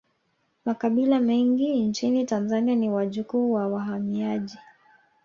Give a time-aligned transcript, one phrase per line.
[0.65, 4.57] Makabila mengi nchini tanzania ni wajukuu wa wahamiaji